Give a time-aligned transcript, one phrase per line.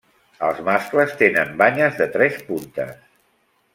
[0.45, 2.97] Els mascles tenen banyes de tres puntes.